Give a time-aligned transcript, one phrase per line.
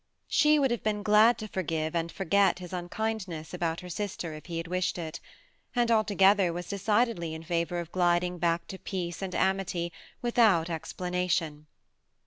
[0.27, 4.47] She would have been glad to forgive and forget his unkindness about her sister if
[4.47, 5.19] he had wished it,
[5.75, 11.67] and altogether was decidedly in £itvor of gliding back to peace and amity, without explanation.